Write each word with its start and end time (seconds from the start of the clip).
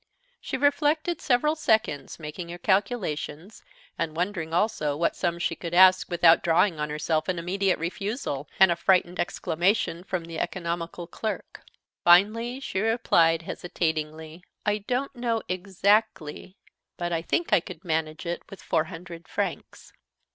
She 0.39 0.57
reflected 0.57 1.21
several 1.21 1.55
seconds, 1.55 2.17
making 2.17 2.49
her 2.49 2.57
calculations 2.57 3.63
and 3.99 4.15
wondering 4.15 4.51
also 4.51 4.97
what 4.97 5.15
sum 5.15 5.37
she 5.37 5.55
could 5.55 5.75
ask 5.75 6.09
without 6.09 6.41
drawing 6.41 6.79
on 6.79 6.89
herself 6.89 7.27
an 7.27 7.37
immediate 7.37 7.77
refusal 7.77 8.49
and 8.59 8.71
a 8.71 8.75
frightened 8.75 9.19
exclamation 9.19 10.03
from 10.03 10.25
the 10.25 10.39
economical 10.39 11.05
clerk. 11.05 11.61
Finally, 12.03 12.61
she 12.61 12.79
replied, 12.79 13.43
hesitatingly: 13.43 14.43
"I 14.65 14.79
don't 14.79 15.15
know 15.15 15.43
exactly, 15.47 16.57
but 16.97 17.13
I 17.13 17.21
think 17.21 17.53
I 17.53 17.59
could 17.59 17.85
manage 17.85 18.25
it 18.25 18.41
with 18.49 18.59
four 18.63 18.85
hundred 18.85 19.27
francs." 19.27 19.93